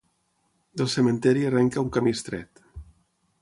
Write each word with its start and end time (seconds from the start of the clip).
Del 0.81 0.89
cementiri 0.93 1.45
arrenca 1.49 1.85
un 1.85 1.93
camí 1.99 2.15
estret. 2.19 2.65